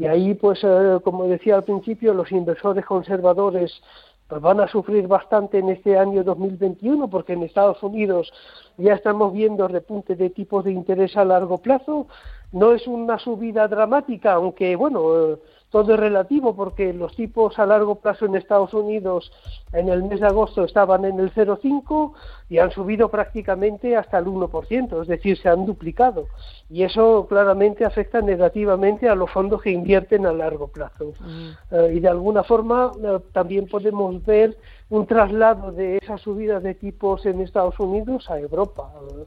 Y 0.00 0.06
ahí, 0.06 0.34
pues, 0.34 0.60
eh, 0.64 0.98
como 1.04 1.24
decía 1.24 1.56
al 1.56 1.64
principio, 1.64 2.12
los 2.12 2.32
inversores 2.32 2.84
conservadores 2.84 3.80
pues, 4.26 4.40
van 4.40 4.60
a 4.60 4.68
sufrir 4.68 5.06
bastante 5.06 5.58
en 5.58 5.68
este 5.68 5.96
año 5.96 6.24
2021, 6.24 7.08
porque 7.08 7.34
en 7.34 7.44
Estados 7.44 7.80
Unidos 7.82 8.32
ya 8.78 8.94
estamos 8.94 9.32
viendo 9.32 9.68
repunte 9.68 10.16
de 10.16 10.30
tipos 10.30 10.64
de 10.64 10.72
interés 10.72 11.16
a 11.16 11.24
largo 11.24 11.58
plazo. 11.58 12.08
No 12.50 12.72
es 12.72 12.86
una 12.88 13.18
subida 13.18 13.68
dramática, 13.68 14.32
aunque, 14.32 14.74
bueno, 14.74 15.14
eh, 15.14 15.36
todo 15.76 15.92
es 15.92 16.00
relativo 16.00 16.56
porque 16.56 16.94
los 16.94 17.14
tipos 17.14 17.58
a 17.58 17.66
largo 17.66 17.96
plazo 17.96 18.24
en 18.24 18.34
Estados 18.34 18.72
Unidos 18.72 19.30
en 19.74 19.90
el 19.90 20.04
mes 20.04 20.20
de 20.20 20.26
agosto 20.26 20.64
estaban 20.64 21.04
en 21.04 21.20
el 21.20 21.30
0,5 21.34 22.12
y 22.48 22.56
han 22.56 22.70
subido 22.70 23.10
prácticamente 23.10 23.94
hasta 23.94 24.16
el 24.16 24.24
1%, 24.24 25.02
es 25.02 25.06
decir, 25.06 25.36
se 25.36 25.50
han 25.50 25.66
duplicado. 25.66 26.28
Y 26.70 26.82
eso 26.82 27.26
claramente 27.28 27.84
afecta 27.84 28.22
negativamente 28.22 29.06
a 29.06 29.14
los 29.14 29.30
fondos 29.30 29.60
que 29.60 29.70
invierten 29.70 30.24
a 30.24 30.32
largo 30.32 30.68
plazo. 30.68 31.12
Mm. 31.20 31.74
Eh, 31.74 31.92
y 31.96 32.00
de 32.00 32.08
alguna 32.08 32.42
forma 32.42 32.92
eh, 33.04 33.18
también 33.32 33.66
podemos 33.66 34.24
ver 34.24 34.56
un 34.88 35.06
traslado 35.06 35.72
de 35.72 35.98
esas 35.98 36.22
subidas 36.22 36.62
de 36.62 36.72
tipos 36.72 37.26
en 37.26 37.42
Estados 37.42 37.78
Unidos 37.78 38.30
a 38.30 38.38
Europa. 38.38 38.90
Eh, 39.10 39.24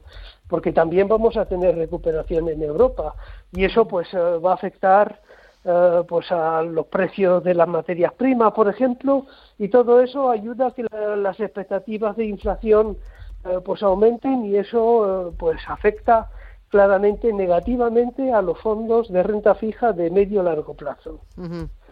porque 0.48 0.72
también 0.72 1.06
vamos 1.06 1.36
a 1.36 1.46
tener 1.46 1.76
recuperación 1.76 2.48
en 2.48 2.60
Europa 2.60 3.14
y 3.52 3.64
eso 3.64 3.86
pues 3.86 4.08
va 4.12 4.50
a 4.50 4.54
afectar 4.54 5.20
eh, 5.64 6.02
pues 6.08 6.30
a 6.32 6.62
los 6.62 6.86
precios 6.86 7.44
de 7.44 7.54
las 7.54 7.68
materias 7.68 8.12
primas, 8.14 8.52
por 8.52 8.68
ejemplo, 8.68 9.26
y 9.58 9.68
todo 9.68 10.00
eso 10.00 10.30
ayuda 10.30 10.68
a 10.68 10.70
que 10.72 10.86
las 11.16 11.38
expectativas 11.38 12.16
de 12.16 12.26
inflación 12.26 12.96
eh, 13.44 13.58
pues 13.64 13.82
aumenten 13.82 14.44
y 14.46 14.56
eso 14.56 15.28
eh, 15.28 15.34
pues 15.38 15.58
afecta 15.68 16.30
claramente 16.68 17.32
negativamente 17.32 18.32
a 18.32 18.42
los 18.42 18.58
fondos 18.60 19.10
de 19.10 19.22
renta 19.22 19.54
fija 19.54 19.92
de 19.92 20.10
medio 20.10 20.42
largo 20.42 20.74
plazo. 20.74 21.20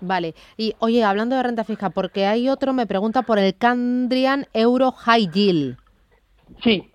Vale. 0.00 0.34
Y 0.56 0.76
oye, 0.78 1.02
hablando 1.02 1.36
de 1.36 1.42
renta 1.42 1.64
fija, 1.64 1.90
porque 1.90 2.26
hay 2.26 2.48
otro 2.48 2.72
me 2.72 2.86
pregunta 2.86 3.22
por 3.22 3.38
el 3.38 3.56
Candrian 3.56 4.46
Euro 4.52 4.92
High 4.92 5.30
Yield. 5.30 5.78
Sí. 6.62 6.90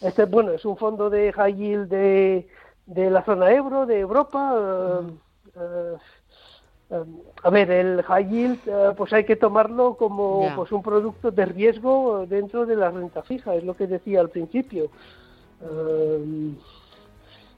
Este 0.00 0.26
bueno, 0.26 0.52
es 0.52 0.64
un 0.64 0.76
fondo 0.76 1.08
de 1.08 1.32
high 1.32 1.54
yield 1.54 1.88
de, 1.88 2.46
de 2.86 3.10
la 3.10 3.24
zona 3.24 3.50
euro, 3.52 3.86
de 3.86 4.00
Europa. 4.00 4.54
Eh, 4.54 5.12
a 7.42 7.50
ver, 7.50 7.70
el 7.70 8.02
high 8.02 8.28
yield, 8.28 8.58
eh, 8.66 8.92
pues 8.96 9.12
hay 9.12 9.24
que 9.24 9.36
tomarlo 9.36 9.94
como 9.94 10.52
pues 10.54 10.70
un 10.72 10.82
producto 10.82 11.30
de 11.30 11.46
riesgo 11.46 12.26
dentro 12.26 12.66
de 12.66 12.76
la 12.76 12.90
renta 12.90 13.22
fija, 13.22 13.54
es 13.54 13.64
lo 13.64 13.74
que 13.74 13.86
decía 13.86 14.20
al 14.20 14.30
principio. 14.30 14.90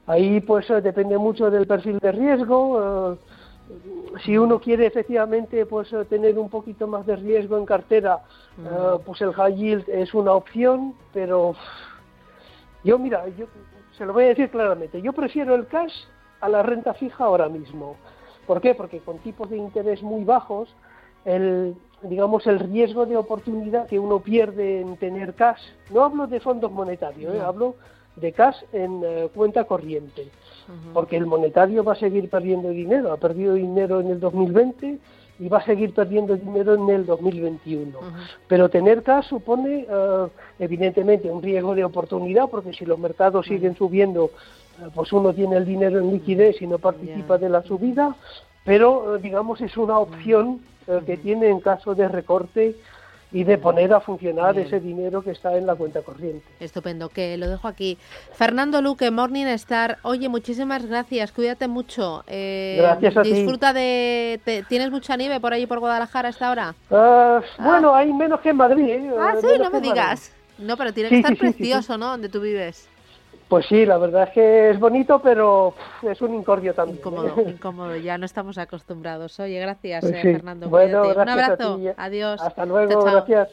ahí 0.05 0.39
pues 0.41 0.67
depende 0.81 1.17
mucho 1.17 1.51
del 1.51 1.67
perfil 1.67 1.99
de 1.99 2.11
riesgo. 2.11 3.17
si 4.23 4.37
uno 4.37 4.59
quiere 4.59 4.85
efectivamente 4.85 5.65
pues 5.65 5.93
tener 6.09 6.39
un 6.39 6.49
poquito 6.49 6.87
más 6.87 7.05
de 7.05 7.17
riesgo 7.17 7.57
en 7.57 7.65
cartera, 7.65 8.21
pues 9.05 9.21
el 9.21 9.33
high 9.33 9.55
yield 9.55 9.89
es 9.89 10.13
una 10.13 10.31
opción, 10.33 10.93
pero 11.13 11.53
yo 12.83 12.97
mira, 12.97 13.27
yo 13.37 13.47
se 13.97 14.05
lo 14.05 14.13
voy 14.13 14.25
a 14.25 14.27
decir 14.27 14.49
claramente, 14.49 15.01
yo 15.01 15.11
prefiero 15.11 15.55
el 15.55 15.67
cash 15.67 15.93
a 16.41 16.49
la 16.49 16.63
renta 16.63 16.93
fija 16.93 17.25
ahora 17.25 17.49
mismo. 17.49 17.95
¿Por 18.45 18.61
qué? 18.61 18.75
Porque 18.75 18.99
con 18.99 19.17
tipos 19.19 19.49
de 19.49 19.57
interés 19.57 20.01
muy 20.01 20.23
bajos, 20.23 20.73
el, 21.25 21.75
digamos, 22.01 22.47
el 22.47 22.59
riesgo 22.59 23.05
de 23.05 23.17
oportunidad 23.17 23.87
que 23.87 23.99
uno 23.99 24.19
pierde 24.19 24.81
en 24.81 24.97
tener 24.97 25.33
cash, 25.33 25.61
no 25.89 26.03
hablo 26.03 26.27
de 26.27 26.39
fondos 26.39 26.71
monetarios, 26.71 27.35
¿eh? 27.35 27.41
hablo 27.41 27.75
de 28.15 28.31
cash 28.31 28.57
en 28.71 29.01
eh, 29.03 29.29
cuenta 29.33 29.65
corriente, 29.65 30.29
porque 30.93 31.17
el 31.17 31.25
monetario 31.25 31.83
va 31.83 31.93
a 31.93 31.95
seguir 31.95 32.29
perdiendo 32.29 32.69
dinero, 32.69 33.11
ha 33.11 33.17
perdido 33.17 33.53
dinero 33.53 33.99
en 33.99 34.07
el 34.07 34.19
2020 34.19 34.97
y 35.39 35.49
va 35.49 35.59
a 35.59 35.65
seguir 35.65 35.93
perdiendo 35.93 36.35
dinero 36.35 36.73
en 36.73 36.89
el 36.89 37.05
2021. 37.05 37.97
Pero 38.47 38.69
tener 38.69 39.03
cash 39.03 39.27
supone, 39.27 39.85
eh, 39.87 40.27
evidentemente, 40.59 41.29
un 41.29 41.43
riesgo 41.43 41.75
de 41.75 41.83
oportunidad, 41.83 42.49
porque 42.49 42.73
si 42.73 42.85
los 42.85 42.97
mercados 42.97 43.45
siguen 43.45 43.75
subiendo, 43.75 44.31
pues 44.93 45.11
uno 45.13 45.33
tiene 45.33 45.57
el 45.57 45.65
dinero 45.65 45.99
en 45.99 46.11
liquidez 46.11 46.61
y 46.61 46.67
no 46.67 46.77
participa 46.79 47.37
de 47.37 47.49
la 47.49 47.63
subida, 47.63 48.15
pero 48.63 49.15
eh, 49.15 49.19
digamos 49.21 49.61
es 49.61 49.75
una 49.77 49.97
opción 49.97 50.59
eh, 50.87 51.01
que 51.05 51.17
tiene 51.17 51.49
en 51.49 51.59
caso 51.59 51.95
de 51.95 52.07
recorte 52.07 52.75
y 53.29 53.43
de 53.43 53.57
poner 53.57 53.93
a 53.93 53.99
funcionar 53.99 54.57
ese 54.57 54.79
dinero 54.79 55.21
que 55.21 55.31
está 55.31 55.57
en 55.57 55.65
la 55.65 55.75
cuenta 55.75 56.01
corriente. 56.01 56.45
Estupendo, 56.61 57.09
que 57.09 57.35
lo 57.35 57.49
dejo 57.49 57.67
aquí. 57.67 57.97
Fernando 58.31 58.81
Luque, 58.81 59.11
Morning 59.11 59.47
Star. 59.47 59.97
Oye, 60.03 60.29
muchísimas 60.29 60.85
gracias, 60.85 61.33
cuídate 61.33 61.67
mucho. 61.67 62.23
gracias 62.25 63.17
a 63.17 63.21
disfruta 63.23 63.73
de... 63.73 64.39
¿Tienes 64.69 64.91
mucha 64.91 65.17
nieve 65.17 65.41
por 65.41 65.51
ahí 65.51 65.65
por 65.65 65.79
Guadalajara 65.79 66.29
hasta 66.29 66.47
ahora? 66.47 66.75
Ah, 66.89 67.41
bueno, 67.59 67.93
hay 67.93 68.13
menos 68.13 68.39
que 68.39 68.51
en 68.51 68.57
Madrid. 68.57 69.11
Ah, 69.19 69.33
sí, 69.41 69.59
no 69.61 69.71
me 69.71 69.81
digas. 69.81 70.31
No, 70.57 70.77
pero 70.77 70.93
tiene 70.93 71.09
que 71.09 71.17
estar 71.17 71.35
precioso, 71.35 71.97
¿no? 71.97 72.07
Donde 72.11 72.29
tú 72.29 72.39
vives. 72.39 72.87
Pues 73.47 73.65
sí, 73.67 73.85
la 73.85 73.97
verdad 73.97 74.23
es 74.23 74.29
que 74.31 74.69
es 74.71 74.79
bonito, 74.79 75.21
pero 75.21 75.73
es 76.01 76.21
un 76.21 76.35
incordio 76.35 76.73
también. 76.73 76.97
Incómodo, 76.97 77.33
incómodo, 77.47 77.95
ya 77.95 78.17
no 78.17 78.25
estamos 78.25 78.57
acostumbrados. 78.57 79.39
Oye, 79.39 79.59
gracias, 79.59 80.01
pues 80.01 80.13
eh, 80.15 80.33
Fernando. 80.33 80.69
Bueno, 80.69 81.03
Un 81.03 81.29
abrazo, 81.29 81.79
adiós. 81.95 82.41
Hasta 82.41 82.65
luego, 82.65 83.03
gracias. 83.03 83.49